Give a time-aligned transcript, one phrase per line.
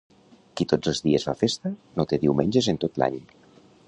[0.59, 3.21] Qui tots els dies fa festa, no té diumenges en tot l'any.